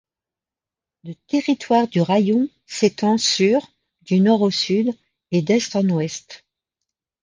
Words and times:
Le 1.03 1.13
territoire 1.27 1.87
du 1.87 2.01
raïon 2.01 2.49
s'étend 2.65 3.19
sur 3.19 3.59
du 4.01 4.19
nord 4.19 4.41
au 4.41 4.49
sud 4.49 4.97
et 5.29 5.43
d'est 5.43 5.75
en 5.75 5.87
ouest. 5.89 6.43